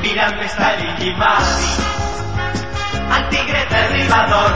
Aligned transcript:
Mirando 0.00 0.42
está 0.42 0.74
el 0.74 0.84
Igimasi, 0.88 1.82
al 3.10 3.28
tigre 3.28 3.66
derribador, 3.68 4.52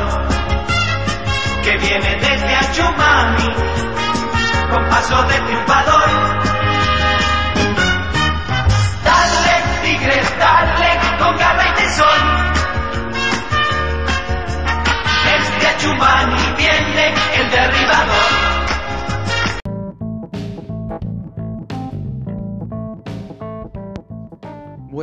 que 1.64 1.76
viene 1.76 2.16
desde 2.16 2.54
Achumani, 2.54 3.54
con 4.70 4.88
paso 4.88 5.22
de 5.24 5.40
triunfador. 5.40 6.10
Dale, 9.04 9.62
tigre, 9.82 10.22
dale, 10.38 11.18
con 11.18 11.36
garra 11.36 11.68
y 11.68 11.74
tesón. 11.74 12.22
Desde 15.24 15.66
Achumani 15.66 16.43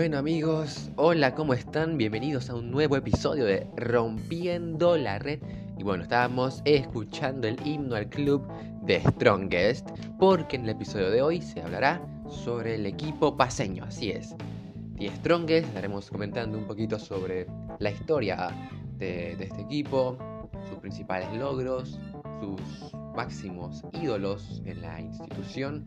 Bueno 0.01 0.17
amigos, 0.17 0.89
hola, 0.95 1.35
¿cómo 1.35 1.53
están? 1.53 1.95
Bienvenidos 1.95 2.49
a 2.49 2.55
un 2.55 2.71
nuevo 2.71 2.95
episodio 2.95 3.45
de 3.45 3.67
Rompiendo 3.77 4.97
la 4.97 5.19
Red. 5.19 5.41
Y 5.77 5.83
bueno, 5.83 6.01
estábamos 6.01 6.63
escuchando 6.65 7.47
el 7.47 7.55
himno 7.63 7.93
al 7.93 8.09
club 8.09 8.43
de 8.81 8.99
Strongest, 8.99 9.87
porque 10.17 10.55
en 10.55 10.63
el 10.63 10.69
episodio 10.71 11.11
de 11.11 11.21
hoy 11.21 11.39
se 11.39 11.61
hablará 11.61 12.01
sobre 12.27 12.73
el 12.73 12.87
equipo 12.87 13.37
paseño, 13.37 13.83
así 13.83 14.09
es. 14.09 14.35
The 14.97 15.09
Strongest, 15.17 15.67
estaremos 15.67 16.09
comentando 16.09 16.57
un 16.57 16.65
poquito 16.65 16.97
sobre 16.97 17.45
la 17.77 17.91
historia 17.91 18.49
de, 18.97 19.35
de 19.35 19.43
este 19.43 19.61
equipo, 19.61 20.17
sus 20.67 20.79
principales 20.79 21.31
logros, 21.33 21.99
sus 22.39 22.91
máximos 23.15 23.83
ídolos 24.01 24.63
en 24.65 24.81
la 24.81 24.99
institución 24.99 25.85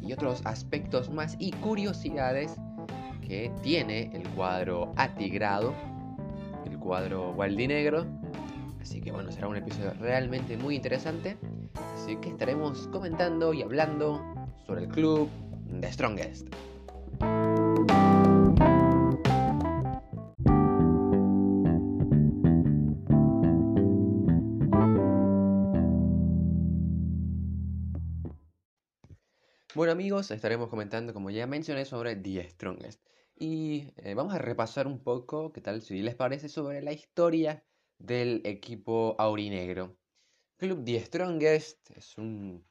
y 0.00 0.12
otros 0.12 0.40
aspectos 0.44 1.10
más 1.10 1.34
y 1.40 1.50
curiosidades 1.50 2.56
tiene 3.62 4.10
el 4.12 4.28
cuadro 4.30 4.92
atigrado, 4.96 5.72
el 6.66 6.78
cuadro 6.78 7.32
gualdinegro. 7.32 8.04
Así 8.80 9.00
que 9.00 9.12
bueno, 9.12 9.30
será 9.30 9.46
un 9.46 9.56
episodio 9.56 9.92
realmente 10.00 10.56
muy 10.56 10.74
interesante. 10.74 11.36
Así 11.94 12.16
que 12.16 12.30
estaremos 12.30 12.88
comentando 12.88 13.54
y 13.54 13.62
hablando 13.62 14.20
sobre 14.66 14.82
el 14.82 14.88
club 14.88 15.28
The 15.80 15.92
Strongest. 15.92 16.48
Bueno 29.76 29.92
amigos, 29.92 30.32
estaremos 30.32 30.68
comentando, 30.68 31.14
como 31.14 31.30
ya 31.30 31.46
mencioné, 31.46 31.84
sobre 31.84 32.16
The 32.16 32.48
Strongest. 32.50 33.00
Y 33.42 33.94
eh, 33.96 34.12
vamos 34.12 34.34
a 34.34 34.38
repasar 34.38 34.86
un 34.86 35.02
poco, 35.02 35.50
qué 35.50 35.62
tal 35.62 35.80
si 35.80 36.02
les 36.02 36.14
parece, 36.14 36.50
sobre 36.50 36.82
la 36.82 36.92
historia 36.92 37.64
del 37.98 38.42
equipo 38.44 39.16
aurinegro. 39.18 39.96
Club 40.58 40.84
The 40.84 41.00
Strongest 41.00 41.90
es 41.92 42.18
un 42.18 42.68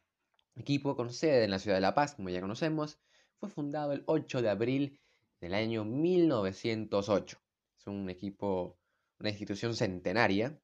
equipo 0.56 0.96
con 0.96 1.12
sede 1.12 1.46
en 1.46 1.50
la 1.50 1.58
ciudad 1.58 1.78
de 1.78 1.82
La 1.82 1.96
Paz, 1.96 2.14
como 2.14 2.30
ya 2.30 2.40
conocemos. 2.40 3.00
Fue 3.40 3.50
fundado 3.50 3.94
el 3.94 4.04
8 4.06 4.44
de 4.44 4.50
abril 4.52 5.02
del 5.42 5.56
año 5.56 5.86
1908. 5.86 7.40
Es 7.76 7.88
un 7.88 8.08
equipo, 8.08 8.78
una 9.18 9.30
institución 9.30 9.74
centenaria. 9.74 10.62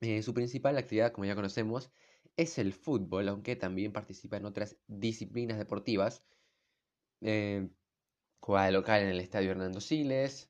Eh, 0.00 0.22
su 0.22 0.32
principal 0.32 0.78
actividad, 0.78 1.12
como 1.12 1.26
ya 1.26 1.34
conocemos, 1.34 1.90
es 2.38 2.56
el 2.56 2.72
fútbol, 2.72 3.28
aunque 3.28 3.54
también 3.54 3.92
participa 3.92 4.38
en 4.38 4.46
otras 4.46 4.78
disciplinas 4.86 5.58
deportivas. 5.58 6.24
Eh, 7.20 7.68
juega 8.46 8.66
de 8.66 8.72
local 8.72 9.02
en 9.02 9.08
el 9.08 9.18
Estadio 9.18 9.50
Hernando 9.50 9.80
Siles. 9.80 10.48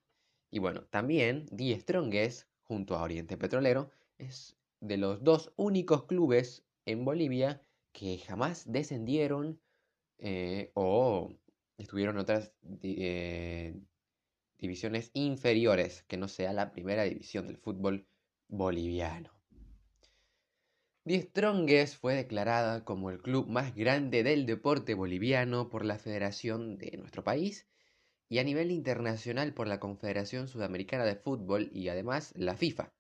Y 0.50 0.58
bueno, 0.58 0.82
también 0.90 1.46
Die 1.50 1.80
Strongest, 1.80 2.46
junto 2.62 2.94
a 2.94 3.02
Oriente 3.02 3.38
Petrolero, 3.38 3.90
es 4.18 4.54
de 4.80 4.98
los 4.98 5.24
dos 5.24 5.54
únicos 5.56 6.04
clubes 6.04 6.62
en 6.84 7.06
Bolivia 7.06 7.62
que 7.92 8.18
jamás 8.18 8.70
descendieron 8.70 9.58
eh, 10.18 10.72
o 10.74 11.32
estuvieron 11.78 12.16
en 12.16 12.20
otras 12.20 12.52
eh, 12.82 13.80
divisiones 14.58 15.10
inferiores, 15.14 16.02
que 16.02 16.18
no 16.18 16.28
sea 16.28 16.52
la 16.52 16.72
primera 16.72 17.04
división 17.04 17.46
del 17.46 17.56
fútbol 17.56 18.06
boliviano. 18.48 19.32
The 21.04 21.22
Strongest 21.22 21.98
fue 21.98 22.14
declarada 22.14 22.84
como 22.84 23.08
el 23.08 23.22
club 23.22 23.48
más 23.48 23.74
grande 23.74 24.22
del 24.22 24.44
deporte 24.44 24.92
boliviano 24.92 25.70
por 25.70 25.82
la 25.86 25.98
Federación 25.98 26.76
de 26.76 26.98
nuestro 26.98 27.24
país 27.24 27.66
y 28.28 28.38
a 28.38 28.44
nivel 28.44 28.70
internacional 28.70 29.54
por 29.54 29.68
la 29.68 29.80
Confederación 29.80 30.48
Sudamericana 30.48 31.04
de 31.04 31.16
Fútbol 31.16 31.70
y 31.72 31.88
además 31.88 32.32
la 32.36 32.56
FIFA, 32.56 32.92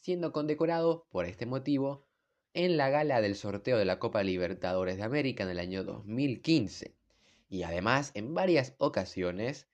siendo 0.00 0.32
condecorado 0.32 1.06
por 1.10 1.26
este 1.26 1.46
motivo 1.46 2.06
en 2.54 2.76
la 2.76 2.88
gala 2.90 3.20
del 3.20 3.36
sorteo 3.36 3.78
de 3.78 3.84
la 3.84 3.98
Copa 3.98 4.22
Libertadores 4.22 4.96
de 4.96 5.02
América 5.02 5.44
en 5.44 5.50
el 5.50 5.58
año 5.58 5.84
2015 5.84 6.94
y 7.48 7.62
además 7.62 8.10
en 8.14 8.34
varias 8.34 8.74
ocasiones 8.78 9.68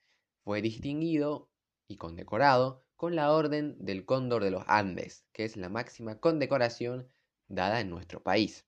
fue 0.44 0.62
distinguido 0.62 1.48
y 1.88 1.96
condecorado 1.96 2.82
con 2.96 3.16
la 3.16 3.32
Orden 3.32 3.76
del 3.78 4.04
Cóndor 4.04 4.44
de 4.44 4.50
los 4.50 4.64
Andes, 4.66 5.24
que 5.32 5.44
es 5.44 5.56
la 5.56 5.70
máxima 5.70 6.20
condecoración 6.20 7.08
dada 7.48 7.80
en 7.80 7.88
nuestro 7.88 8.22
país, 8.22 8.66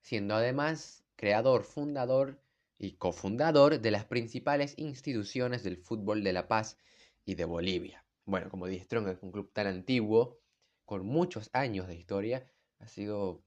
siendo 0.00 0.34
además 0.34 1.04
creador, 1.16 1.64
fundador 1.64 2.40
y 2.80 2.96
cofundador 2.96 3.80
de 3.80 3.90
las 3.90 4.06
principales 4.06 4.74
instituciones 4.78 5.62
del 5.62 5.76
fútbol 5.76 6.24
de 6.24 6.32
La 6.32 6.48
Paz 6.48 6.78
y 7.24 7.34
de 7.34 7.44
Bolivia. 7.44 8.04
Bueno, 8.24 8.48
como 8.48 8.66
Die 8.66 8.80
Strong 8.80 9.08
es 9.08 9.22
un 9.22 9.30
club 9.30 9.52
tan 9.52 9.66
antiguo, 9.66 10.40
con 10.86 11.06
muchos 11.06 11.50
años 11.52 11.86
de 11.86 11.94
historia, 11.94 12.50
ha 12.78 12.88
sido 12.88 13.44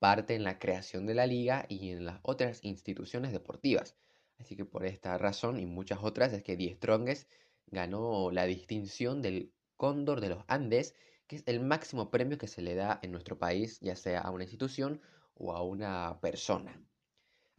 parte 0.00 0.34
en 0.34 0.42
la 0.42 0.58
creación 0.58 1.06
de 1.06 1.14
la 1.14 1.26
liga 1.26 1.64
y 1.68 1.90
en 1.90 2.04
las 2.04 2.18
otras 2.22 2.58
instituciones 2.64 3.32
deportivas. 3.32 3.96
Así 4.38 4.56
que 4.56 4.64
por 4.64 4.84
esta 4.84 5.16
razón 5.16 5.60
y 5.60 5.66
muchas 5.66 6.00
otras 6.02 6.32
es 6.32 6.42
que 6.42 6.56
Die 6.56 6.74
Strongest 6.74 7.30
ganó 7.68 8.30
la 8.32 8.44
distinción 8.44 9.22
del 9.22 9.52
Cóndor 9.76 10.20
de 10.20 10.30
los 10.30 10.44
Andes 10.48 10.94
que 11.28 11.36
es 11.36 11.44
el 11.46 11.60
máximo 11.60 12.10
premio 12.10 12.38
que 12.38 12.48
se 12.48 12.62
le 12.62 12.74
da 12.74 12.98
en 13.02 13.12
nuestro 13.12 13.38
país, 13.38 13.78
ya 13.80 13.94
sea 13.94 14.22
a 14.22 14.30
una 14.30 14.44
institución 14.44 15.00
o 15.34 15.52
a 15.52 15.62
una 15.62 16.18
persona. 16.20 16.82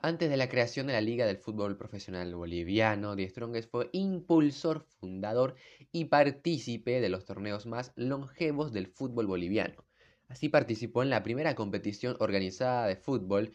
Antes 0.02 0.30
de 0.30 0.38
la 0.38 0.48
creación 0.48 0.88
de 0.88 0.94
la 0.94 1.02
Liga 1.02 1.26
del 1.26 1.40
Fútbol 1.40 1.76
Profesional 1.76 2.34
Boliviano, 2.34 3.18
Die 3.18 3.28
Strongest 3.28 3.70
fue 3.70 3.90
impulsor, 3.92 4.86
fundador 5.02 5.56
y 5.92 6.06
partícipe 6.06 7.02
de 7.02 7.10
los 7.10 7.26
torneos 7.26 7.66
más 7.66 7.92
longevos 7.98 8.72
del 8.72 8.88
fútbol 8.88 9.28
boliviano. 9.28 9.84
Así 10.30 10.48
participó 10.48 11.04
en 11.04 11.10
la 11.10 11.22
primera 11.22 11.54
competición 11.54 12.16
organizada 12.22 12.88
de 12.88 12.96
fútbol 12.96 13.54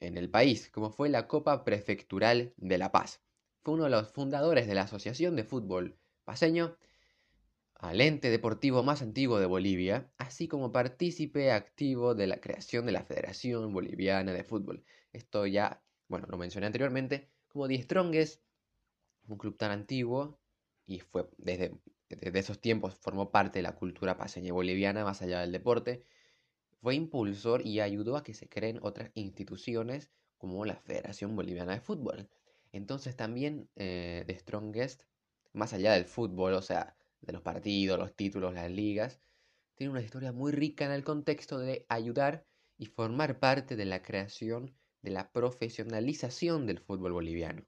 en 0.00 0.18
el 0.18 0.28
país, 0.28 0.68
como 0.68 0.90
fue 0.90 1.10
la 1.10 1.28
Copa 1.28 1.62
Prefectural 1.62 2.54
de 2.56 2.78
La 2.78 2.90
Paz. 2.90 3.22
Fue 3.62 3.74
uno 3.74 3.84
de 3.84 3.90
los 3.90 4.10
fundadores 4.10 4.66
de 4.66 4.74
la 4.74 4.82
Asociación 4.82 5.36
de 5.36 5.44
Fútbol 5.44 5.96
Paseño 6.24 6.76
al 7.76 8.00
ente 8.00 8.30
deportivo 8.30 8.82
más 8.82 9.00
antiguo 9.00 9.38
de 9.38 9.46
Bolivia, 9.46 10.10
así 10.18 10.48
como 10.48 10.72
partícipe 10.72 11.52
activo 11.52 12.16
de 12.16 12.26
la 12.26 12.40
creación 12.40 12.84
de 12.84 12.92
la 12.92 13.04
Federación 13.04 13.72
Boliviana 13.72 14.32
de 14.32 14.42
Fútbol. 14.42 14.84
Esto 15.14 15.46
ya, 15.46 15.82
bueno, 16.08 16.26
lo 16.28 16.36
mencioné 16.36 16.66
anteriormente, 16.66 17.30
como 17.48 17.68
Die 17.68 17.80
Strongest, 17.82 18.42
un 19.28 19.38
club 19.38 19.56
tan 19.56 19.70
antiguo 19.70 20.40
y 20.86 21.00
fue 21.00 21.30
desde, 21.38 21.72
desde 22.08 22.38
esos 22.38 22.60
tiempos 22.60 22.96
formó 22.96 23.30
parte 23.30 23.60
de 23.60 23.62
la 23.62 23.76
cultura 23.76 24.16
paseña 24.16 24.52
boliviana 24.52 25.04
más 25.04 25.22
allá 25.22 25.40
del 25.40 25.52
deporte, 25.52 26.04
fue 26.82 26.96
impulsor 26.96 27.64
y 27.64 27.80
ayudó 27.80 28.16
a 28.16 28.24
que 28.24 28.34
se 28.34 28.48
creen 28.48 28.80
otras 28.82 29.12
instituciones 29.14 30.10
como 30.36 30.64
la 30.64 30.76
Federación 30.76 31.36
Boliviana 31.36 31.72
de 31.72 31.80
Fútbol. 31.80 32.28
Entonces 32.72 33.16
también 33.16 33.70
eh, 33.76 34.24
The 34.26 34.36
Strongest, 34.36 35.04
más 35.52 35.72
allá 35.72 35.92
del 35.92 36.06
fútbol, 36.06 36.54
o 36.54 36.62
sea, 36.62 36.96
de 37.20 37.32
los 37.32 37.40
partidos, 37.40 37.98
los 37.98 38.14
títulos, 38.16 38.52
las 38.52 38.70
ligas, 38.70 39.20
tiene 39.76 39.92
una 39.92 40.02
historia 40.02 40.32
muy 40.32 40.50
rica 40.50 40.84
en 40.84 40.90
el 40.90 41.04
contexto 41.04 41.58
de 41.58 41.86
ayudar 41.88 42.44
y 42.76 42.86
formar 42.86 43.38
parte 43.38 43.76
de 43.76 43.84
la 43.84 44.02
creación 44.02 44.74
de 45.04 45.10
la 45.10 45.30
profesionalización 45.30 46.66
del 46.66 46.80
fútbol 46.80 47.12
boliviano. 47.12 47.64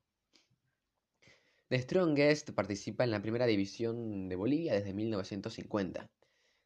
The 1.69 1.79
Strongest 1.79 2.51
participa 2.53 3.05
en 3.05 3.11
la 3.11 3.21
primera 3.21 3.47
división 3.47 4.29
de 4.29 4.37
Bolivia 4.37 4.73
desde 4.73 4.95
1950. 4.95 6.11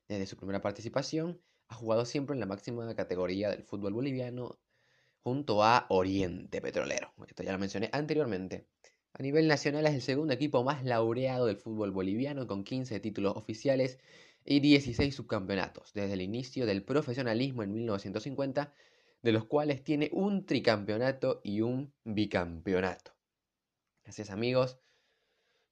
Desde 0.08 0.26
su 0.26 0.36
primera 0.36 0.60
participación, 0.60 1.40
ha 1.68 1.74
jugado 1.74 2.04
siempre 2.04 2.34
en 2.34 2.40
la 2.40 2.46
máxima 2.46 2.94
categoría 2.94 3.50
del 3.50 3.64
fútbol 3.64 3.94
boliviano 3.94 4.58
junto 5.22 5.64
a 5.64 5.86
Oriente 5.88 6.60
Petrolero. 6.60 7.12
Esto 7.26 7.42
ya 7.42 7.52
lo 7.52 7.58
mencioné 7.58 7.90
anteriormente. 7.92 8.66
A 9.12 9.22
nivel 9.22 9.48
nacional 9.48 9.86
es 9.86 9.94
el 9.94 10.02
segundo 10.02 10.34
equipo 10.34 10.62
más 10.62 10.84
laureado 10.84 11.46
del 11.46 11.56
fútbol 11.56 11.90
boliviano 11.90 12.46
con 12.46 12.62
15 12.62 13.00
títulos 13.00 13.36
oficiales 13.36 13.98
y 14.44 14.60
16 14.60 15.14
subcampeonatos 15.14 15.92
desde 15.94 16.14
el 16.14 16.20
inicio 16.20 16.64
del 16.64 16.84
profesionalismo 16.84 17.62
en 17.62 17.72
1950, 17.72 18.72
de 19.22 19.32
los 19.32 19.44
cuales 19.44 19.84
tiene 19.84 20.10
un 20.12 20.46
tricampeonato 20.46 21.40
y 21.44 21.60
un 21.60 21.92
bicampeonato. 22.04 23.16
Gracias 24.02 24.30
amigos, 24.30 24.78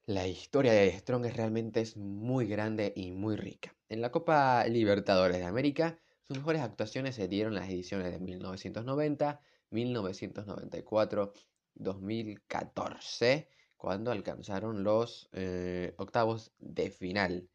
la 0.06 0.27
historia 0.27 0.73
de 0.73 0.91
Strong 0.91 1.27
realmente 1.35 1.81
es 1.81 1.97
muy 1.97 2.47
grande 2.47 2.93
y 2.97 3.11
muy 3.11 3.37
rica. 3.37 3.77
En 3.89 4.00
la 4.00 4.11
Copa 4.11 4.65
Libertadores 4.67 5.39
de 5.39 5.45
América, 5.45 5.99
sus 6.23 6.39
mejores 6.39 6.62
actuaciones 6.62 7.15
se 7.15 7.29
dieron 7.29 7.53
en 7.55 7.61
las 7.61 7.69
ediciones 7.69 8.11
de 8.11 8.19
1990, 8.19 9.41
1994, 9.71 11.33
2014, 11.75 13.49
cuando 13.77 14.11
alcanzaron 14.11 14.83
los 14.83 15.29
eh, 15.33 15.94
octavos 15.99 16.53
de 16.59 16.91
final. 16.91 17.49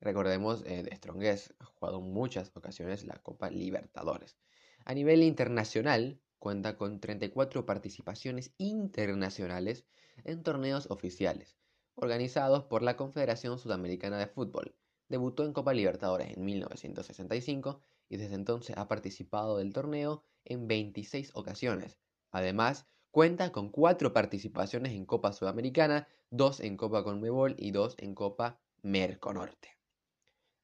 Recordemos, 0.00 0.62
eh, 0.66 0.82
de 0.82 0.96
Strongest 0.96 1.52
ha 1.58 1.64
jugado 1.66 1.98
en 1.98 2.12
muchas 2.12 2.50
ocasiones 2.56 3.04
la 3.04 3.16
Copa 3.22 3.50
Libertadores. 3.50 4.36
A 4.84 4.94
nivel 4.94 5.22
internacional, 5.22 6.20
cuenta 6.38 6.76
con 6.76 7.00
34 7.00 7.66
participaciones 7.66 8.52
internacionales 8.58 9.84
en 10.24 10.42
torneos 10.42 10.90
oficiales, 10.90 11.58
organizados 11.94 12.64
por 12.64 12.82
la 12.82 12.96
Confederación 12.96 13.58
Sudamericana 13.58 14.18
de 14.18 14.26
Fútbol. 14.26 14.74
Debutó 15.08 15.44
en 15.44 15.52
Copa 15.52 15.74
Libertadores 15.74 16.36
en 16.36 16.44
1965 16.44 17.80
y 18.08 18.16
desde 18.16 18.34
entonces 18.34 18.76
ha 18.76 18.88
participado 18.88 19.58
del 19.58 19.72
torneo 19.72 20.24
en 20.44 20.66
26 20.66 21.32
ocasiones. 21.34 21.98
Además, 22.30 22.86
cuenta 23.10 23.52
con 23.52 23.70
4 23.70 24.12
participaciones 24.12 24.92
en 24.92 25.04
Copa 25.04 25.32
Sudamericana, 25.32 26.08
2 26.30 26.60
en 26.60 26.76
Copa 26.76 27.04
Conmebol 27.04 27.54
y 27.58 27.72
2 27.72 27.96
en 27.98 28.14
Copa 28.14 28.60
Merconorte. 28.82 29.76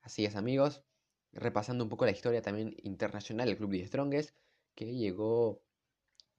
Así 0.00 0.24
es 0.24 0.36
amigos, 0.36 0.84
repasando 1.32 1.84
un 1.84 1.90
poco 1.90 2.04
la 2.04 2.12
historia 2.12 2.42
también 2.42 2.74
internacional 2.82 3.48
del 3.48 3.56
Club 3.56 3.72
de 3.72 3.86
Strongest, 3.86 4.36
que 4.74 4.94
llegó 4.94 5.62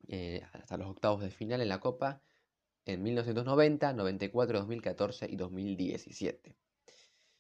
eh, 0.08 0.42
hasta 0.54 0.78
los 0.78 0.88
octavos 0.88 1.22
de 1.22 1.32
final 1.32 1.62
en 1.62 1.70
la 1.70 1.80
Copa 1.80 2.22
en 2.86 3.04
1990, 3.04 3.94
94, 3.94 4.60
2014 4.60 5.28
y 5.30 5.36
2017. 5.36 6.56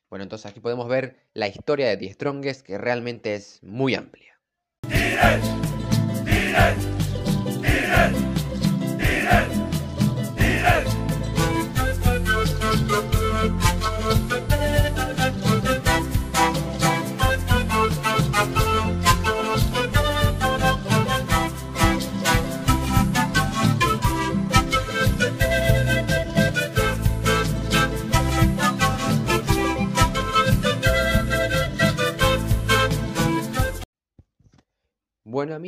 Bueno, 0.10 0.24
entonces 0.24 0.46
aquí 0.46 0.60
podemos 0.60 0.88
ver 0.88 1.18
la 1.34 1.48
historia 1.48 1.88
de 1.88 1.98
The 1.98 2.14
Strongest 2.14 2.66
que 2.66 2.78
realmente 2.78 3.36
es 3.36 3.62
muy 3.64 3.96
amplia. 3.96 4.40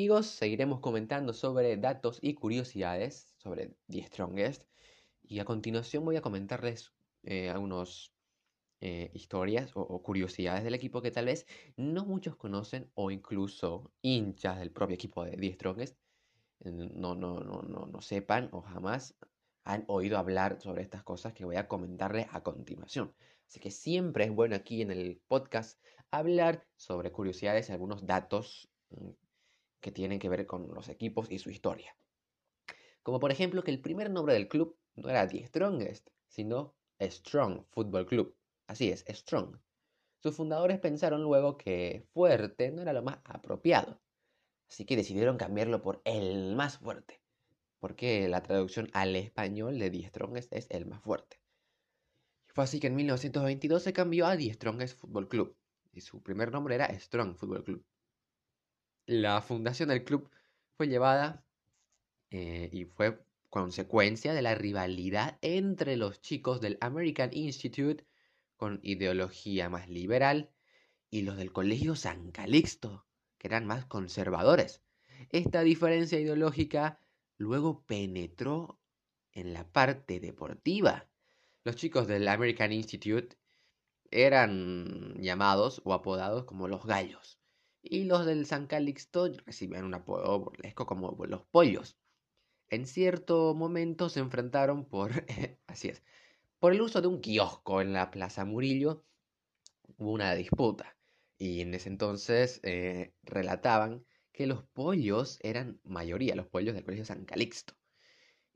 Amigos, 0.09 0.25
seguiremos 0.25 0.79
comentando 0.79 1.33
sobre 1.33 1.77
datos 1.77 2.17
y 2.23 2.33
curiosidades 2.33 3.31
sobre 3.37 3.75
The 3.91 4.01
Strongest. 4.05 4.63
Y 5.21 5.37
a 5.37 5.45
continuación 5.45 6.03
voy 6.03 6.15
a 6.15 6.23
comentarles 6.23 6.91
eh, 7.21 7.51
algunas 7.51 8.11
eh, 8.81 9.11
historias 9.13 9.69
o, 9.75 10.01
curiosidades 10.01 10.63
del 10.63 10.73
equipo 10.73 11.03
que 11.03 11.11
tal 11.11 11.25
vez 11.25 11.45
no 11.77 12.05
muchos 12.05 12.35
conocen 12.35 12.89
o 12.95 13.11
incluso 13.11 13.91
hinchas 14.01 14.57
del 14.57 14.71
propio 14.71 14.95
equipo 14.95 15.23
de 15.23 15.37
The 15.37 15.53
Strongest 15.53 15.95
no, 16.61 17.13
no, 17.13 17.39
no, 17.41 17.61
no, 17.61 17.85
no 17.85 18.01
sepan 18.01 18.49
o 18.51 18.61
jamás 18.61 19.15
han 19.63 19.85
oído 19.87 20.17
hablar 20.17 20.59
sobre 20.59 20.81
estas 20.81 21.03
cosas 21.03 21.33
que 21.33 21.45
voy 21.45 21.57
a 21.57 21.67
comentarles 21.67 22.25
a 22.31 22.41
continuación. 22.41 23.13
Así 23.47 23.59
que 23.59 23.69
siempre 23.69 24.23
es 24.23 24.31
bueno 24.31 24.55
aquí 24.55 24.81
en 24.81 24.89
el 24.89 25.21
podcast 25.27 25.79
hablar 26.09 26.65
sobre 26.77 27.11
curiosidades 27.11 27.69
y 27.69 27.73
algunos 27.73 28.07
datos 28.07 28.71
mm, 28.89 29.28
que 29.81 29.91
tienen 29.91 30.19
que 30.19 30.29
ver 30.29 30.45
con 30.45 30.73
los 30.73 30.89
equipos 30.89 31.31
y 31.31 31.39
su 31.39 31.49
historia. 31.49 31.95
Como 33.03 33.19
por 33.19 33.31
ejemplo 33.31 33.63
que 33.63 33.71
el 33.71 33.81
primer 33.81 34.09
nombre 34.09 34.33
del 34.33 34.47
club 34.47 34.77
no 34.95 35.09
era 35.09 35.27
The 35.27 35.45
Strongest, 35.47 36.09
sino 36.27 36.75
Strong 36.99 37.65
Football 37.69 38.05
Club. 38.05 38.35
Así 38.67 38.89
es, 38.89 39.05
Strong. 39.07 39.57
Sus 40.21 40.35
fundadores 40.35 40.79
pensaron 40.79 41.23
luego 41.23 41.57
que 41.57 42.05
fuerte 42.13 42.71
no 42.71 42.81
era 42.81 42.91
lo 42.91 43.01
más 43.01 43.19
apropiado, 43.23 44.01
así 44.67 44.85
que 44.85 44.97
decidieron 44.97 45.37
cambiarlo 45.37 45.81
por 45.81 46.01
el 46.03 46.55
más 46.55 46.77
fuerte, 46.77 47.21
porque 47.79 48.27
la 48.27 48.43
traducción 48.43 48.89
al 48.93 49.15
español 49.15 49.79
de 49.79 49.89
The 49.89 50.07
Strongest 50.09 50.53
es 50.53 50.67
el 50.71 50.85
más 50.85 51.01
fuerte. 51.01 51.39
Fue 52.47 52.65
así 52.65 52.81
que 52.81 52.87
en 52.87 52.95
1922 52.95 53.81
se 53.81 53.93
cambió 53.93 54.27
a 54.27 54.35
The 54.35 54.53
Strongest 54.53 54.99
Football 54.99 55.29
Club, 55.29 55.55
y 55.93 56.01
su 56.01 56.21
primer 56.21 56.51
nombre 56.51 56.75
era 56.75 56.93
Strong 56.99 57.37
Football 57.37 57.63
Club 57.63 57.85
la 59.09 59.41
fundación 59.41 59.89
del 59.89 60.03
club 60.03 60.29
fue 60.77 60.87
llevada 60.87 61.43
eh, 62.29 62.69
y 62.71 62.85
fue 62.85 63.19
consecuencia 63.49 64.35
de 64.35 64.43
la 64.43 64.53
rivalidad 64.53 65.39
entre 65.41 65.97
los 65.97 66.21
chicos 66.21 66.61
del 66.61 66.77
American 66.79 67.31
Institute 67.33 68.05
con 68.55 68.79
ideología 68.83 69.67
más 69.67 69.89
liberal 69.89 70.51
y 71.09 71.23
los 71.23 71.37
del 71.37 71.51
Colegio 71.51 71.95
San 71.95 72.29
Calixto, 72.29 73.07
que 73.39 73.47
eran 73.47 73.65
más 73.65 73.83
conservadores. 73.85 74.83
Esta 75.31 75.61
diferencia 75.61 76.19
ideológica 76.19 76.99
luego 77.37 77.83
penetró 77.87 78.79
en 79.31 79.53
la 79.53 79.67
parte 79.67 80.19
deportiva. 80.19 81.09
Los 81.63 81.77
chicos 81.77 82.07
del 82.07 82.27
American 82.27 82.71
Institute 82.71 83.37
eran 84.11 85.15
llamados 85.19 85.81
o 85.83 85.93
apodados 85.95 86.45
como 86.45 86.67
los 86.67 86.85
gallos 86.85 87.38
y 87.81 88.05
los 88.05 88.25
del 88.25 88.45
San 88.45 88.67
Calixto 88.67 89.29
recibían 89.45 89.85
un 89.85 89.93
apodo 89.93 90.39
burlesco 90.39 90.85
como 90.85 91.15
los 91.25 91.43
pollos. 91.45 91.97
En 92.69 92.85
cierto 92.85 93.55
momento 93.55 94.09
se 94.09 94.19
enfrentaron 94.19 94.85
por, 94.85 95.11
así 95.67 95.89
es, 95.89 96.03
por 96.59 96.73
el 96.73 96.81
uso 96.81 97.01
de 97.01 97.07
un 97.07 97.21
kiosco 97.21 97.81
en 97.81 97.93
la 97.93 98.11
Plaza 98.11 98.45
Murillo, 98.45 99.03
hubo 99.97 100.11
una 100.11 100.35
disputa 100.35 100.97
y 101.37 101.61
en 101.61 101.73
ese 101.73 101.89
entonces 101.89 102.59
eh, 102.63 103.13
relataban 103.23 104.05
que 104.31 104.45
los 104.45 104.63
pollos 104.63 105.39
eran 105.41 105.79
mayoría, 105.83 106.35
los 106.35 106.47
pollos 106.47 106.75
del 106.75 106.83
Colegio 106.83 107.05
San 107.05 107.25
Calixto, 107.25 107.73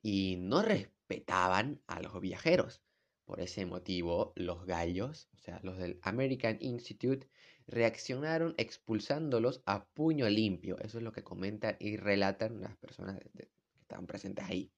y 0.01 0.37
no 0.37 0.61
respetaban 0.61 1.81
a 1.87 2.01
los 2.01 2.19
viajeros. 2.21 2.81
Por 3.25 3.39
ese 3.39 3.65
motivo, 3.65 4.33
los 4.35 4.65
gallos, 4.65 5.29
o 5.33 5.37
sea, 5.37 5.59
los 5.63 5.77
del 5.77 5.99
American 6.01 6.57
Institute, 6.59 7.27
reaccionaron 7.67 8.53
expulsándolos 8.57 9.61
a 9.65 9.85
puño 9.85 10.29
limpio. 10.29 10.77
Eso 10.79 10.97
es 10.97 11.03
lo 11.03 11.11
que 11.11 11.23
comentan 11.23 11.75
y 11.79 11.97
relatan 11.97 12.61
las 12.61 12.75
personas 12.77 13.19
que 13.19 13.49
estaban 13.81 14.07
presentes 14.07 14.45
ahí. 14.45 14.71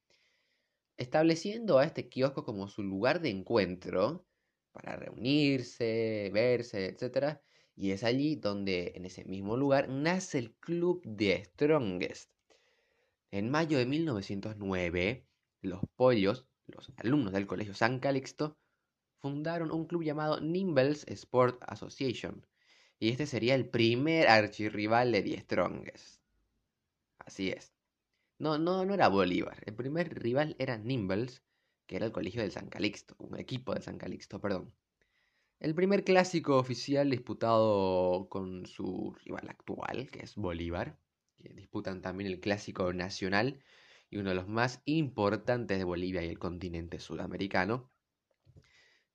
Estableciendo 0.98 1.78
a 1.78 1.86
este 1.86 2.08
kiosco 2.08 2.44
como 2.44 2.68
su 2.68 2.84
lugar 2.84 3.22
de 3.22 3.30
encuentro 3.30 4.26
para 4.72 4.96
reunirse, 4.96 6.30
verse, 6.34 6.86
etc. 6.86 7.40
Y 7.76 7.92
es 7.92 8.04
allí 8.04 8.36
donde, 8.36 8.94
en 8.96 9.06
ese 9.06 9.26
mismo 9.26 9.58
lugar, 9.58 9.90
nace 9.90 10.40
el 10.40 10.54
Club 10.56 11.02
de 11.06 11.44
Strongest. 11.46 12.32
En 13.32 13.50
mayo 13.50 13.78
de 13.78 13.86
1909, 13.86 15.26
los 15.62 15.82
pollos, 15.96 16.48
los 16.68 16.92
alumnos 16.98 17.34
del 17.34 17.48
Colegio 17.48 17.74
San 17.74 18.00
Calixto, 18.00 18.58
fundaron 19.20 19.72
un 19.72 19.86
club 19.86 20.04
llamado 20.04 20.40
Nimbles 20.40 21.06
Sport 21.08 21.64
Association, 21.68 22.46
y 23.00 23.10
este 23.10 23.26
sería 23.28 23.56
el 23.56 23.70
primer 23.70 24.28
archirrival 24.28 25.12
de 25.12 25.22
Die 25.22 25.40
Strongest. 25.40 26.22
Así 27.20 27.50
es. 27.50 27.74
No, 28.40 28.58
no, 28.58 28.86
no 28.86 28.94
era 28.94 29.08
Bolívar. 29.08 29.64
El 29.66 29.76
primer 29.76 30.22
rival 30.22 30.56
era 30.60 30.78
Nimbles, 30.78 31.44
que 31.88 31.96
era 31.98 32.06
el 32.06 32.12
colegio 32.12 32.42
del 32.42 32.52
San 32.52 32.70
Calixto, 32.70 33.16
un 33.20 33.40
equipo 33.40 33.74
de 33.74 33.82
San 33.82 33.98
Calixto, 33.98 34.40
perdón. 34.40 34.74
El 35.60 35.74
primer 35.74 36.04
clásico 36.04 36.58
oficial 36.58 37.10
disputado 37.10 38.28
con 38.30 38.66
su 38.66 39.16
rival 39.24 39.50
actual, 39.50 40.10
que 40.12 40.20
es 40.20 40.36
Bolívar, 40.36 41.00
que 41.38 41.54
disputan 41.54 42.02
también 42.02 42.30
el 42.30 42.40
clásico 42.40 42.94
nacional 42.94 43.64
y 44.10 44.18
uno 44.18 44.30
de 44.30 44.36
los 44.36 44.48
más 44.48 44.82
importantes 44.86 45.78
de 45.78 45.84
Bolivia 45.84 46.24
y 46.24 46.30
el 46.30 46.40
continente 46.40 47.00
sudamericano, 47.00 47.90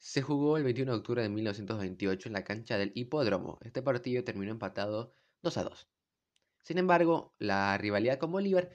se 0.00 0.23
jugó 0.23 0.57
el 0.57 0.64
21 0.64 0.92
de 0.92 0.99
octubre 0.99 1.23
de 1.23 1.28
1928 1.28 2.30
en 2.30 2.33
la 2.33 2.42
cancha 2.42 2.78
del 2.78 2.90
Hipódromo. 2.95 3.59
Este 3.61 3.83
partido 3.83 4.25
terminó 4.25 4.50
empatado 4.50 5.14
2 5.42 5.59
a 5.59 5.64
2. 5.64 5.88
Sin 6.62 6.78
embargo, 6.78 7.35
la 7.38 7.76
rivalidad 7.76 8.19
con 8.19 8.33
Bolívar 8.33 8.71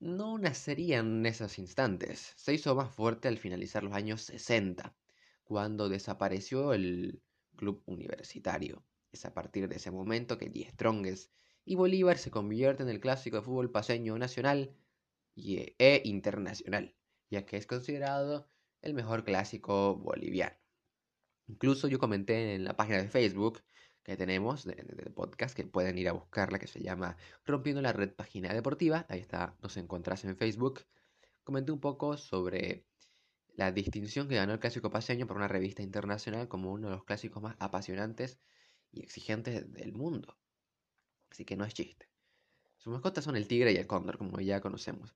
no 0.00 0.38
nacería 0.38 1.00
en 1.00 1.26
esos 1.26 1.58
instantes. 1.58 2.32
Se 2.36 2.54
hizo 2.54 2.74
más 2.74 2.90
fuerte 2.94 3.28
al 3.28 3.36
finalizar 3.36 3.82
los 3.84 3.92
años 3.92 4.22
60, 4.22 4.96
cuando 5.44 5.90
desapareció 5.90 6.72
el 6.72 7.22
club 7.54 7.82
universitario. 7.84 8.82
Es 9.12 9.26
a 9.26 9.34
partir 9.34 9.68
de 9.68 9.76
ese 9.76 9.90
momento 9.90 10.38
que 10.38 10.48
Die 10.48 10.70
Strongest 10.70 11.30
y 11.66 11.74
Bolívar 11.74 12.16
se 12.16 12.30
convierten 12.30 12.88
en 12.88 12.94
el 12.94 13.00
clásico 13.00 13.36
de 13.36 13.42
fútbol 13.42 13.70
paseño 13.70 14.16
nacional 14.18 14.74
e 15.36 16.02
internacional, 16.06 16.96
ya 17.30 17.44
que 17.44 17.58
es 17.58 17.66
considerado 17.66 18.48
el 18.80 18.94
mejor 18.94 19.24
clásico 19.24 19.96
boliviano. 19.96 20.61
Incluso 21.46 21.88
yo 21.88 21.98
comenté 21.98 22.54
en 22.54 22.64
la 22.64 22.76
página 22.76 22.98
de 22.98 23.08
Facebook 23.08 23.62
que 24.02 24.16
tenemos 24.16 24.64
de, 24.64 24.74
podcast, 25.14 25.54
que 25.54 25.64
pueden 25.64 25.98
ir 25.98 26.08
a 26.08 26.12
buscarla, 26.12 26.58
que 26.58 26.66
se 26.66 26.80
llama 26.80 27.16
Rompiendo 27.44 27.82
la 27.82 27.92
Red 27.92 28.14
Página 28.14 28.52
Deportiva. 28.52 29.06
Ahí 29.08 29.20
está, 29.20 29.56
nos 29.62 29.76
encontrás 29.76 30.24
en 30.24 30.36
Facebook. 30.36 30.80
Comenté 31.44 31.72
un 31.72 31.80
poco 31.80 32.16
sobre 32.16 32.84
la 33.54 33.70
distinción 33.70 34.28
que 34.28 34.36
ganó 34.36 34.54
el 34.54 34.58
clásico 34.58 34.90
paseño 34.90 35.26
por 35.26 35.36
una 35.36 35.48
revista 35.48 35.82
internacional 35.82 36.48
como 36.48 36.72
uno 36.72 36.88
de 36.88 36.94
los 36.94 37.04
clásicos 37.04 37.42
más 37.42 37.56
apasionantes 37.58 38.38
y 38.90 39.02
exigentes 39.02 39.72
del 39.72 39.92
mundo. 39.92 40.36
Así 41.30 41.44
que 41.44 41.56
no 41.56 41.64
es 41.64 41.74
chiste. 41.74 42.08
Sus 42.78 42.92
mascotas 42.92 43.24
son 43.24 43.36
el 43.36 43.46
tigre 43.46 43.72
y 43.72 43.76
el 43.76 43.86
cóndor, 43.86 44.18
como 44.18 44.40
ya 44.40 44.60
conocemos. 44.60 45.14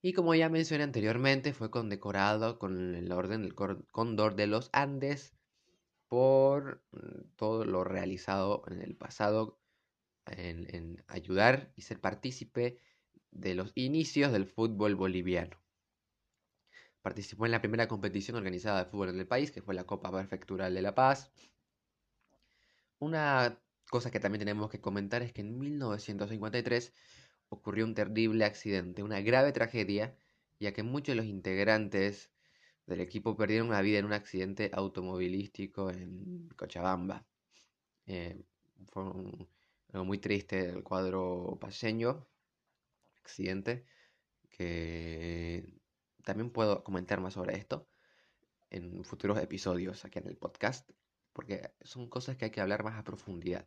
Y 0.00 0.12
como 0.12 0.34
ya 0.34 0.48
mencioné 0.48 0.84
anteriormente, 0.84 1.52
fue 1.52 1.70
condecorado 1.70 2.58
con 2.58 2.94
el 2.94 3.10
orden 3.10 3.42
del 3.42 3.54
cóndor 3.54 4.36
de 4.36 4.46
los 4.46 4.70
Andes 4.72 5.34
por 6.08 6.82
mm, 6.92 7.34
todo 7.36 7.64
lo 7.64 7.84
realizado 7.84 8.62
en 8.68 8.80
el 8.80 8.96
pasado 8.96 9.58
en, 10.26 10.72
en 10.74 11.04
ayudar 11.08 11.72
y 11.76 11.82
ser 11.82 12.00
partícipe 12.00 12.78
de 13.30 13.54
los 13.54 13.72
inicios 13.74 14.32
del 14.32 14.46
fútbol 14.46 14.94
boliviano. 14.94 15.58
Participó 17.02 17.46
en 17.46 17.52
la 17.52 17.60
primera 17.60 17.88
competición 17.88 18.36
organizada 18.36 18.84
de 18.84 18.90
fútbol 18.90 19.10
en 19.10 19.18
el 19.18 19.26
país, 19.26 19.50
que 19.50 19.62
fue 19.62 19.74
la 19.74 19.84
Copa 19.84 20.10
Prefectural 20.10 20.74
de 20.74 20.82
La 20.82 20.94
Paz. 20.94 21.32
Una 22.98 23.58
cosa 23.90 24.10
que 24.10 24.20
también 24.20 24.40
tenemos 24.40 24.70
que 24.70 24.80
comentar 24.80 25.22
es 25.22 25.32
que 25.32 25.40
en 25.40 25.58
1953 25.58 26.92
ocurrió 27.48 27.84
un 27.84 27.94
terrible 27.94 28.44
accidente, 28.44 29.02
una 29.02 29.20
grave 29.20 29.52
tragedia, 29.52 30.16
ya 30.60 30.72
que 30.72 30.82
muchos 30.82 31.14
de 31.14 31.16
los 31.16 31.26
integrantes 31.26 32.30
del 32.86 33.00
equipo 33.00 33.36
perdieron 33.36 33.70
la 33.70 33.82
vida 33.82 33.98
en 33.98 34.06
un 34.06 34.12
accidente 34.12 34.70
automovilístico 34.72 35.90
en 35.90 36.48
Cochabamba. 36.56 37.26
Eh, 38.06 38.42
fue 38.86 39.04
algo 39.92 40.04
muy 40.04 40.18
triste 40.18 40.70
el 40.70 40.82
cuadro 40.82 41.58
paseño, 41.60 42.26
accidente, 43.20 43.84
que 44.50 45.80
también 46.24 46.50
puedo 46.50 46.82
comentar 46.82 47.20
más 47.20 47.34
sobre 47.34 47.56
esto 47.56 47.88
en 48.70 49.04
futuros 49.04 49.38
episodios 49.38 50.04
aquí 50.04 50.18
en 50.18 50.28
el 50.28 50.36
podcast, 50.36 50.90
porque 51.32 51.70
son 51.82 52.08
cosas 52.08 52.36
que 52.36 52.46
hay 52.46 52.50
que 52.50 52.60
hablar 52.60 52.84
más 52.84 52.98
a 52.98 53.04
profundidad. 53.04 53.66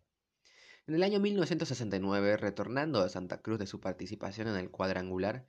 En 0.87 0.95
el 0.95 1.03
año 1.03 1.19
1969, 1.19 2.37
retornando 2.37 3.03
de 3.03 3.09
Santa 3.09 3.41
Cruz 3.41 3.59
de 3.59 3.67
su 3.67 3.79
participación 3.79 4.47
en 4.47 4.55
el 4.55 4.71
cuadrangular, 4.71 5.47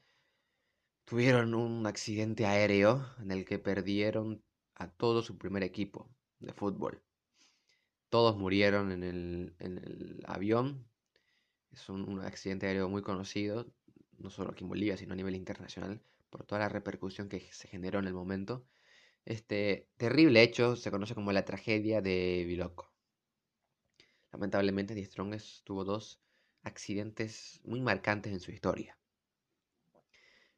tuvieron 1.05 1.55
un 1.55 1.87
accidente 1.87 2.47
aéreo 2.47 3.07
en 3.19 3.31
el 3.31 3.45
que 3.45 3.59
perdieron 3.59 4.43
a 4.75 4.91
todo 4.91 5.23
su 5.23 5.39
primer 5.39 5.63
equipo 5.63 6.11
de 6.39 6.53
fútbol. 6.53 7.03
Todos 8.11 8.37
murieron 8.37 8.93
en 8.93 9.03
el, 9.03 10.23
avión. 10.27 10.87
Es 11.73 11.89
un, 11.89 12.21
accidente 12.21 12.67
aéreo 12.67 12.89
muy 12.91 13.03
conocido, 13.03 13.73
no 14.19 14.29
solo 14.29 14.51
aquí 14.51 14.65
en 14.65 14.69
Bolivia, 14.69 14.97
sino 14.99 15.15
a 15.15 15.17
nivel 15.17 15.35
internacional, 15.35 16.03
por 16.29 16.45
toda 16.45 16.61
la 16.61 16.69
repercusión 16.69 17.29
que 17.31 17.41
se 17.53 17.69
generó 17.69 18.01
en 18.01 18.07
el 18.07 18.15
momento. 18.15 18.67
Este 19.25 19.89
terrible 19.97 20.43
hecho 20.43 20.77
se 20.77 20.91
conoce 20.91 21.15
como 21.15 21.33
la 21.33 21.45
tragedia 21.47 22.03
de 22.03 22.45
Biloco. 22.47 22.92
Lamentablemente, 24.33 24.95
Die 24.95 25.05
Strongest 25.05 25.65
tuvo 25.65 25.85
dos 25.85 26.21
accidentes 26.63 27.61
muy 27.65 27.81
marcantes 27.81 28.33
en 28.33 28.41
su 28.41 28.51
historia. 28.51 28.99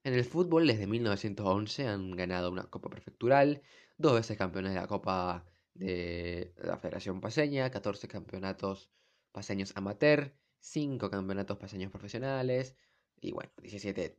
En 0.04 0.14
el 0.14 0.24
fútbol, 0.24 0.66
desde 0.66 0.86
1911 0.86 1.88
han 1.88 2.10
ganado 2.12 2.50
una 2.50 2.64
Copa 2.64 2.90
Prefectural, 2.90 3.62
dos 3.96 4.14
veces 4.14 4.36
campeones 4.36 4.74
de 4.74 4.80
la 4.80 4.86
Copa 4.86 5.46
de 5.72 6.52
la 6.58 6.78
Federación 6.78 7.20
Paseña, 7.20 7.70
14 7.70 8.06
campeonatos 8.06 8.90
paseños 9.32 9.72
amateur, 9.74 10.36
5 10.60 11.10
campeonatos 11.10 11.58
paseños 11.58 11.90
profesionales 11.90 12.76
y 13.20 13.32
bueno, 13.32 13.50
17 13.60 14.18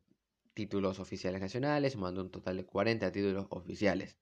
títulos 0.54 1.00
oficiales 1.00 1.40
nacionales, 1.40 1.94
sumando 1.94 2.22
un 2.22 2.32
total 2.32 2.58
de 2.58 2.66
40 2.66 3.12
títulos 3.12 3.48
oficiales, 3.50 4.18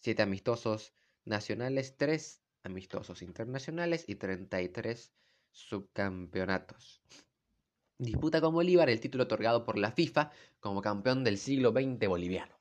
7 0.00 0.22
amistosos 0.22 0.92
nacionales, 1.24 1.96
3 1.96 2.42
amistosos 2.62 3.22
internacionales 3.22 4.04
y 4.06 4.16
33 4.16 5.12
subcampeonatos. 5.50 7.02
Disputa 7.98 8.40
con 8.40 8.54
Bolívar 8.54 8.88
el 8.90 9.00
título 9.00 9.24
otorgado 9.24 9.64
por 9.64 9.76
la 9.76 9.90
FIFA 9.90 10.30
como 10.60 10.82
campeón 10.82 11.24
del 11.24 11.38
siglo 11.38 11.72
XX 11.72 12.06
boliviano. 12.06 12.54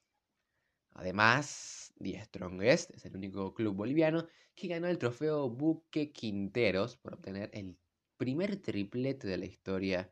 Además, 0.94 1.94
Die 2.00 2.20
Strongest 2.24 2.92
es 2.92 3.06
el 3.06 3.16
único 3.16 3.54
club 3.54 3.76
boliviano 3.76 4.28
que 4.56 4.68
ganó 4.68 4.88
el 4.88 4.98
trofeo 4.98 5.50
Buque 5.50 6.12
Quinteros 6.12 6.98
por 6.98 7.14
obtener 7.14 7.52
el 7.54 7.78
primer 8.18 8.58
triplete 8.58 9.28
de 9.28 9.38
la 9.38 9.46
historia 9.46 10.12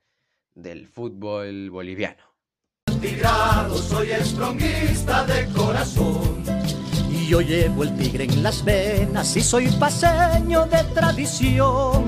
del 0.54 0.88
fútbol 0.88 1.72
boliviano. 1.72 2.24
de 5.26 5.54
corazón 5.54 6.55
yo 7.28 7.42
llevo 7.42 7.84
el 7.84 7.96
tigre 7.96 8.26
en 8.26 8.44
las 8.44 8.64
venas 8.64 9.36
y 9.36 9.42
soy 9.42 9.68
paseño 9.72 10.66
de 10.66 10.84
tradición. 10.94 12.06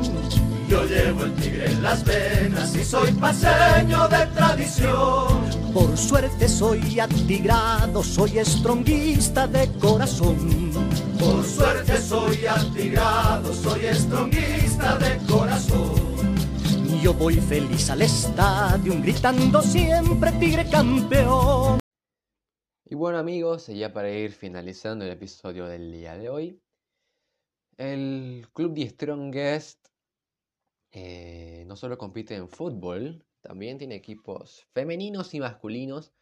Yo 0.69 0.85
llevo 0.85 1.23
el 1.23 1.33
tigre 1.35 1.71
en 1.71 1.81
las 1.81 2.03
venas 2.03 2.75
y 2.75 2.83
soy 2.83 3.11
paseño 3.13 4.07
de 4.09 4.25
tradición. 4.27 5.73
Por 5.73 5.97
suerte 5.97 6.47
soy 6.47 6.99
atigrado, 6.99 8.03
soy 8.03 8.39
estronguista 8.39 9.47
de 9.47 9.71
corazón. 9.79 10.71
Por 11.17 11.45
suerte 11.45 11.99
soy 12.01 12.45
atigrado, 12.45 13.53
soy 13.53 13.85
estronguista 13.85 14.97
de 14.97 15.17
corazón. 15.25 15.95
Yo 17.01 17.13
voy 17.13 17.35
feliz 17.35 17.89
al 17.89 18.01
estadio 18.01 18.93
gritando 19.01 19.61
siempre 19.61 20.31
tigre 20.33 20.69
campeón. 20.69 21.79
Y 22.89 22.95
bueno 22.95 23.17
amigos, 23.17 23.67
ya 23.67 23.91
para 23.91 24.09
ir 24.09 24.31
finalizando 24.31 25.03
el 25.03 25.11
episodio 25.11 25.65
del 25.65 25.91
día 25.91 26.17
de 26.17 26.29
hoy, 26.29 26.61
el 27.75 28.47
Club 28.53 28.75
The 28.75 28.87
Strongest 28.87 29.89
eh, 30.93 31.65
no 31.67 31.75
solo 31.75 31.97
compite 31.97 32.35
en 32.35 32.47
fútbol, 32.47 33.25
también 33.41 33.77
tiene 33.77 33.95
equipos 33.95 34.65
femeninos 34.71 35.33
y 35.33 35.41
masculinos 35.41 36.13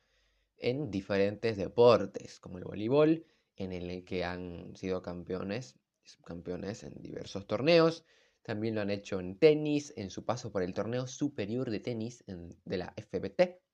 en 0.57 0.89
diferentes 0.89 1.55
deportes, 1.55 2.39
como 2.39 2.57
el 2.57 2.63
voleibol, 2.63 3.23
en 3.57 3.71
el 3.71 4.03
que 4.03 4.23
han 4.23 4.75
sido 4.75 5.03
campeones 5.03 5.75
y 6.03 6.09
subcampeones 6.09 6.81
en 6.81 6.99
diversos 6.99 7.45
torneos. 7.45 8.05
También 8.41 8.73
lo 8.73 8.81
han 8.81 8.89
hecho 8.89 9.19
en 9.19 9.37
tenis, 9.37 9.93
en 9.97 10.09
su 10.09 10.25
paso 10.25 10.51
por 10.51 10.63
el 10.63 10.73
torneo 10.73 11.05
superior 11.05 11.69
de 11.69 11.79
tenis 11.79 12.23
de 12.25 12.77
la 12.77 12.91
FBT 12.97 13.64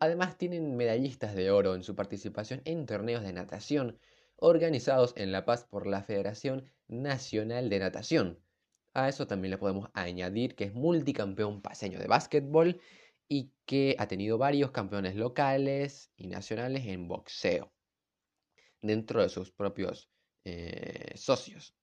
Además 0.00 0.38
tienen 0.38 0.76
medallistas 0.76 1.34
de 1.34 1.50
oro 1.50 1.74
en 1.74 1.82
su 1.82 1.94
participación 1.94 2.62
en 2.64 2.86
torneos 2.86 3.22
de 3.22 3.34
natación 3.34 3.98
organizados 4.36 5.12
en 5.16 5.30
La 5.30 5.44
Paz 5.44 5.64
por 5.64 5.86
la 5.86 6.02
Federación 6.02 6.64
Nacional 6.88 7.68
de 7.68 7.78
Natación. 7.80 8.42
A 8.94 9.10
eso 9.10 9.26
también 9.26 9.50
le 9.50 9.58
podemos 9.58 9.90
añadir 9.92 10.56
que 10.56 10.64
es 10.64 10.74
multicampeón 10.74 11.60
paseño 11.60 11.98
de 11.98 12.06
básquetbol 12.06 12.80
y 13.28 13.52
que 13.66 13.94
ha 13.98 14.08
tenido 14.08 14.38
varios 14.38 14.70
campeones 14.70 15.16
locales 15.16 16.10
y 16.16 16.28
nacionales 16.28 16.86
en 16.86 17.06
boxeo 17.06 17.70
dentro 18.80 19.20
de 19.20 19.28
sus 19.28 19.52
propios 19.52 20.10
eh, 20.44 21.12
socios. 21.14 21.74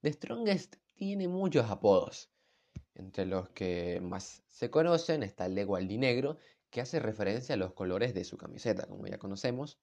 The 0.00 0.12
Strongest 0.12 0.76
tiene 0.94 1.26
muchos 1.26 1.68
apodos. 1.68 2.30
Entre 2.94 3.26
los 3.26 3.48
que 3.48 4.00
más 4.00 4.44
se 4.46 4.70
conocen 4.70 5.24
está 5.24 5.46
el 5.46 5.56
de 5.56 5.64
Gualdinegro, 5.64 6.38
que 6.72 6.80
hace 6.80 6.98
referencia 6.98 7.54
a 7.54 7.58
los 7.58 7.74
colores 7.74 8.14
de 8.14 8.24
su 8.24 8.38
camiseta, 8.38 8.86
como 8.86 9.06
ya 9.06 9.18
conocemos. 9.18 9.78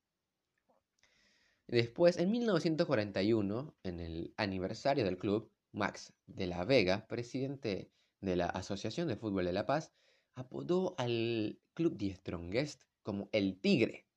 Después, 1.68 2.18
en 2.18 2.32
1941, 2.32 3.76
en 3.84 4.00
el 4.00 4.34
aniversario 4.38 5.06
del 5.06 5.20
club, 5.20 5.52
Max 5.72 6.14
de 6.26 6.48
la 6.48 6.66
Vega, 6.66 7.06
presidente 7.08 7.92
de 8.22 8.36
la 8.36 8.48
Asociación 8.48 9.08
de 9.08 9.16
Fútbol 9.16 9.46
de 9.46 9.54
La 9.54 9.68
Paz, 9.68 9.94
apodó 10.34 10.96
al 10.98 11.60
club 11.76 11.96
Die 11.96 12.16
Strongest 12.16 12.82
como 13.04 13.30
el 13.34 13.62
Tigre. 13.62 14.08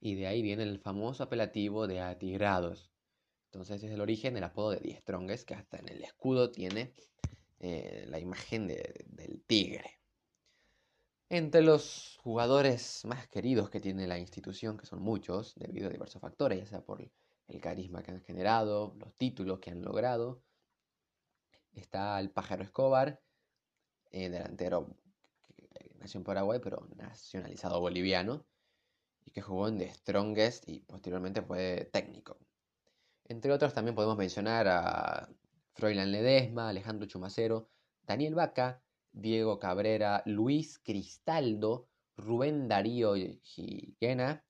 Y 0.00 0.16
de 0.16 0.26
ahí 0.26 0.42
viene 0.42 0.64
el 0.64 0.80
famoso 0.80 1.22
apelativo 1.22 1.86
de 1.86 2.00
Atigrados. 2.00 2.90
Entonces 3.44 3.80
es 3.84 3.92
el 3.92 4.00
origen 4.00 4.34
del 4.34 4.44
apodo 4.44 4.72
de 4.72 4.80
Die 4.80 4.96
Strongest, 4.96 5.46
que 5.46 5.54
hasta 5.54 5.78
en 5.78 5.88
el 5.88 6.02
escudo 6.02 6.50
tiene 6.50 6.92
eh, 7.60 8.06
la 8.08 8.18
imagen 8.18 8.66
del 8.66 9.40
tigre. 9.46 9.97
Entre 11.30 11.60
los 11.60 12.18
jugadores 12.22 13.04
más 13.04 13.28
queridos 13.28 13.68
que 13.68 13.80
tiene 13.80 14.06
la 14.06 14.18
institución, 14.18 14.78
que 14.78 14.86
son 14.86 15.02
muchos, 15.02 15.54
debido 15.56 15.88
a 15.88 15.92
diversos 15.92 16.22
factores, 16.22 16.58
ya 16.58 16.66
sea 16.66 16.80
por 16.80 17.02
el 17.02 17.60
carisma 17.60 18.02
que 18.02 18.12
han 18.12 18.22
generado, 18.22 18.94
los 18.98 19.14
títulos 19.14 19.58
que 19.58 19.70
han 19.70 19.82
logrado. 19.82 20.42
Está 21.74 22.18
el 22.18 22.30
Pájaro 22.30 22.62
Escobar, 22.62 23.20
eh, 24.10 24.30
delantero 24.30 24.96
que 25.54 25.94
nació 25.98 26.18
en 26.18 26.24
Paraguay, 26.24 26.60
pero 26.62 26.88
nacionalizado 26.96 27.78
boliviano, 27.78 28.46
y 29.26 29.30
que 29.30 29.42
jugó 29.42 29.68
en 29.68 29.76
The 29.76 29.92
Strongest 29.92 30.66
y 30.66 30.80
posteriormente 30.80 31.42
fue 31.42 31.90
técnico. 31.92 32.38
Entre 33.24 33.52
otros 33.52 33.74
también 33.74 33.94
podemos 33.94 34.16
mencionar 34.16 34.66
a 34.66 35.28
Froilán 35.74 36.10
Ledesma, 36.10 36.70
Alejandro 36.70 37.06
Chumacero, 37.06 37.68
Daniel 38.02 38.34
Vaca, 38.34 38.82
Diego 39.20 39.58
Cabrera, 39.58 40.22
Luis 40.26 40.78
Cristaldo, 40.78 41.88
Rubén 42.16 42.68
Darío 42.68 43.14
Giguena, 43.42 44.44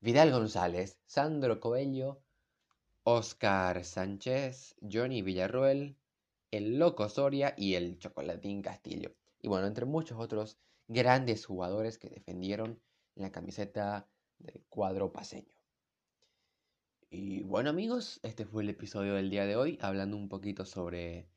Vidal 0.00 0.32
González, 0.32 0.98
Sandro 1.06 1.60
Coelho, 1.60 2.20
Oscar 3.04 3.84
Sánchez, 3.84 4.76
Johnny 4.80 5.22
Villarroel, 5.22 5.96
el 6.50 6.78
Loco 6.78 7.08
Soria 7.08 7.54
y 7.56 7.74
el 7.74 7.98
Chocolatín 7.98 8.60
Castillo. 8.60 9.14
Y 9.40 9.48
bueno, 9.48 9.66
entre 9.68 9.84
muchos 9.84 10.18
otros 10.18 10.58
grandes 10.88 11.46
jugadores 11.46 11.96
que 11.98 12.10
defendieron 12.10 12.80
la 13.14 13.30
camiseta 13.30 14.08
del 14.38 14.64
cuadro 14.68 15.12
paseño. 15.12 15.54
Y 17.10 17.42
bueno 17.44 17.70
amigos, 17.70 18.18
este 18.22 18.44
fue 18.44 18.64
el 18.64 18.68
episodio 18.68 19.14
del 19.14 19.30
día 19.30 19.46
de 19.46 19.56
hoy, 19.56 19.78
hablando 19.80 20.16
un 20.16 20.28
poquito 20.28 20.64
sobre 20.64 21.28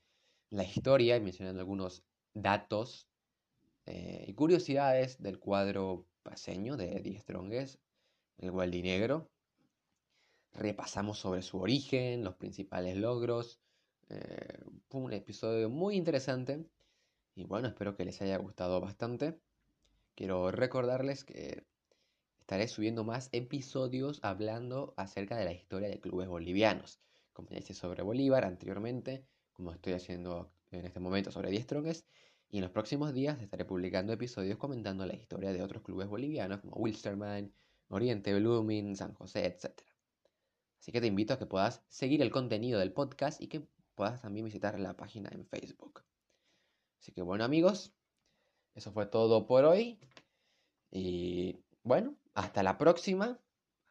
la 0.50 0.64
historia 0.64 1.16
y 1.16 1.22
mencionando 1.22 1.62
algunos 1.62 2.04
datos 2.34 3.08
eh, 3.86 4.26
y 4.28 4.34
curiosidades 4.34 5.22
del 5.22 5.40
cuadro 5.40 6.06
paseño 6.24 6.78
de 6.78 6.98
Eddie 6.98 7.20
Strongest, 7.20 7.82
el 8.38 8.52
Gualdinegro. 8.52 9.30
Repasamos 10.54 11.20
sobre 11.20 11.42
su 11.42 11.60
origen, 11.60 12.24
los 12.24 12.36
principales 12.36 12.98
logros. 12.98 13.60
Eh, 14.10 14.60
un 14.92 15.14
episodio 15.14 15.70
muy 15.70 15.96
interesante 15.96 16.66
y 17.36 17.46
bueno, 17.46 17.70
espero 17.70 17.96
que 17.96 18.06
les 18.06 18.22
haya 18.22 18.38
gustado 18.38 18.82
bastante. 18.82 19.40
Quiero 20.16 20.52
recordarles 20.52 21.24
que 21.24 21.66
estaré 22.40 22.68
subiendo 22.68 23.04
más 23.04 23.30
episodios 23.32 24.20
hablando 24.24 24.94
acerca 24.98 25.38
de 25.38 25.46
la 25.46 25.54
historia 25.54 25.90
de 25.90 26.02
clubes 26.02 26.28
bolivianos. 26.28 27.00
Como 27.32 27.50
ya 27.50 27.60
hice 27.60 27.74
sobre 27.74 28.04
Bolívar 28.04 28.44
anteriormente, 28.44 29.26
como 29.54 29.72
estoy 29.72 29.94
haciendo 29.94 30.52
en 30.72 30.86
este 30.86 31.00
momento 31.00 31.32
sobre 31.32 31.52
10 31.52 31.64
Strongest. 31.64 32.08
Y 32.50 32.58
en 32.58 32.64
los 32.64 32.72
próximos 32.72 33.14
días 33.14 33.42
estaré 33.42 33.64
publicando 33.64 34.12
episodios 34.12 34.58
comentando 34.58 35.06
la 35.06 35.16
historia 35.16 35.54
de 35.54 35.64
otros 35.64 35.84
clubes 35.84 36.08
bolivianos 36.08 36.60
como 36.60 36.76
Wilstermann, 36.76 37.54
Oriente 37.88 38.34
Blooming, 38.38 38.96
San 38.96 39.14
José, 39.14 39.46
etc. 39.46 39.82
Así 40.80 40.92
que 40.92 41.00
te 41.00 41.08
invito 41.08 41.34
a 41.34 41.40
que 41.40 41.46
puedas 41.46 41.84
seguir 41.88 42.22
el 42.22 42.32
contenido 42.32 42.80
del 42.80 42.92
podcast 42.92 43.42
y 43.42 43.48
que 43.48 43.66
puedas 43.96 44.22
también 44.22 44.46
visitar 44.46 44.80
la 44.80 44.96
página 44.96 45.30
en 45.32 45.46
Facebook. 45.46 46.04
Así 47.00 47.12
que 47.12 47.22
bueno 47.22 47.44
amigos, 47.44 47.94
eso 48.76 48.92
fue 48.92 49.06
todo 49.06 49.48
por 49.48 49.64
hoy. 49.66 50.00
Y 50.90 51.58
bueno, 51.84 52.16
hasta 52.34 52.64
la 52.64 52.78
próxima, 52.78 53.40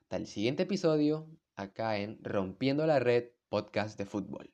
hasta 0.00 0.16
el 0.16 0.26
siguiente 0.26 0.64
episodio, 0.64 1.26
acá 1.56 1.98
en 1.98 2.22
Rompiendo 2.22 2.86
la 2.86 2.98
Red 2.98 3.30
Podcast 3.48 3.98
de 3.98 4.04
Fútbol. 4.04 4.52